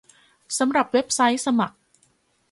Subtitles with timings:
[0.57, 1.77] สำหรับเว็บไซต์สมัคร